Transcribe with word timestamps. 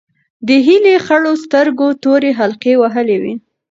د 0.47 0.49
هیلې 0.65 0.95
خړو 1.05 1.33
سترګو 1.43 1.87
تورې 2.03 2.31
حلقې 2.39 2.73
وهلې 2.81 3.17
وې. 3.21 3.33